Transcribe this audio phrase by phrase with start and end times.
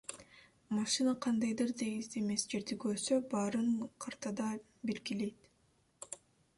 [0.77, 3.69] Машина кандайдыр тегиз эмес жерди көрсө, баарын
[4.07, 4.51] картада
[4.91, 6.23] белгилейт.